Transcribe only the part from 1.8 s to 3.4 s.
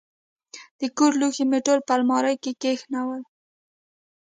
په المارۍ کې کښېنول.